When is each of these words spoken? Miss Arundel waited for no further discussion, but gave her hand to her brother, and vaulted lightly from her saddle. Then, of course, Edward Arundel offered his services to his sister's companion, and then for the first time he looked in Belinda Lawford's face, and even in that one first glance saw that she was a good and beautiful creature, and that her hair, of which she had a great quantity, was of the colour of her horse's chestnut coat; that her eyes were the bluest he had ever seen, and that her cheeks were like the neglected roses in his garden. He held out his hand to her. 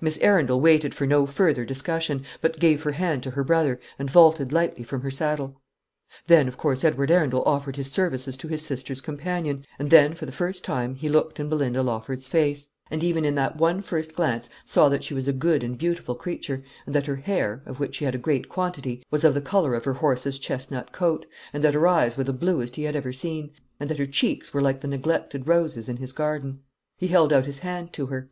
Miss 0.00 0.16
Arundel 0.18 0.60
waited 0.60 0.94
for 0.94 1.08
no 1.08 1.26
further 1.26 1.64
discussion, 1.64 2.24
but 2.40 2.60
gave 2.60 2.84
her 2.84 2.92
hand 2.92 3.24
to 3.24 3.32
her 3.32 3.42
brother, 3.42 3.80
and 3.98 4.08
vaulted 4.08 4.52
lightly 4.52 4.84
from 4.84 5.00
her 5.00 5.10
saddle. 5.10 5.60
Then, 6.28 6.46
of 6.46 6.56
course, 6.56 6.84
Edward 6.84 7.10
Arundel 7.10 7.42
offered 7.44 7.74
his 7.74 7.90
services 7.90 8.36
to 8.36 8.46
his 8.46 8.64
sister's 8.64 9.00
companion, 9.00 9.64
and 9.80 9.90
then 9.90 10.14
for 10.14 10.24
the 10.24 10.30
first 10.30 10.62
time 10.62 10.94
he 10.94 11.08
looked 11.08 11.40
in 11.40 11.48
Belinda 11.48 11.82
Lawford's 11.82 12.28
face, 12.28 12.70
and 12.92 13.02
even 13.02 13.24
in 13.24 13.34
that 13.34 13.56
one 13.56 13.82
first 13.82 14.14
glance 14.14 14.48
saw 14.64 14.88
that 14.88 15.02
she 15.02 15.14
was 15.14 15.26
a 15.26 15.32
good 15.32 15.64
and 15.64 15.76
beautiful 15.78 16.14
creature, 16.14 16.62
and 16.86 16.94
that 16.94 17.06
her 17.06 17.16
hair, 17.16 17.62
of 17.66 17.80
which 17.80 17.96
she 17.96 18.04
had 18.04 18.14
a 18.14 18.18
great 18.18 18.48
quantity, 18.48 19.02
was 19.10 19.24
of 19.24 19.34
the 19.34 19.40
colour 19.40 19.74
of 19.74 19.84
her 19.84 19.94
horse's 19.94 20.38
chestnut 20.38 20.92
coat; 20.92 21.26
that 21.52 21.74
her 21.74 21.88
eyes 21.88 22.16
were 22.16 22.22
the 22.22 22.32
bluest 22.32 22.76
he 22.76 22.84
had 22.84 22.94
ever 22.94 23.12
seen, 23.12 23.50
and 23.80 23.90
that 23.90 23.98
her 23.98 24.06
cheeks 24.06 24.54
were 24.54 24.62
like 24.62 24.80
the 24.80 24.86
neglected 24.86 25.48
roses 25.48 25.88
in 25.88 25.96
his 25.96 26.12
garden. 26.12 26.60
He 26.96 27.08
held 27.08 27.32
out 27.32 27.46
his 27.46 27.58
hand 27.58 27.92
to 27.94 28.06
her. 28.06 28.24